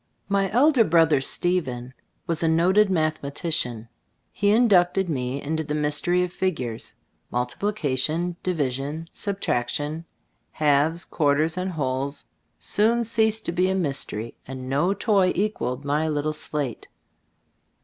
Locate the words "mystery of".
5.75-6.33